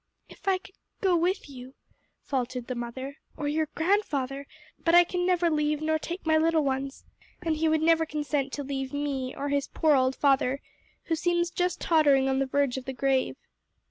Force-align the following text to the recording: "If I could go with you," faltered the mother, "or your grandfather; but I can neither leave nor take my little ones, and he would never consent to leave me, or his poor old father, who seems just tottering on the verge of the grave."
"If 0.29 0.47
I 0.47 0.57
could 0.57 0.73
go 1.01 1.15
with 1.15 1.47
you," 1.47 1.75
faltered 2.23 2.65
the 2.65 2.73
mother, 2.73 3.17
"or 3.37 3.47
your 3.47 3.67
grandfather; 3.75 4.47
but 4.83 4.95
I 4.95 5.03
can 5.03 5.27
neither 5.27 5.47
leave 5.47 5.79
nor 5.79 5.99
take 5.99 6.25
my 6.25 6.39
little 6.39 6.63
ones, 6.63 7.05
and 7.43 7.55
he 7.57 7.69
would 7.69 7.83
never 7.83 8.07
consent 8.07 8.51
to 8.53 8.63
leave 8.63 8.93
me, 8.93 9.35
or 9.35 9.49
his 9.49 9.67
poor 9.67 9.93
old 9.93 10.15
father, 10.15 10.59
who 11.03 11.15
seems 11.15 11.51
just 11.51 11.79
tottering 11.79 12.27
on 12.29 12.39
the 12.39 12.47
verge 12.47 12.77
of 12.77 12.85
the 12.85 12.93
grave." 12.93 13.37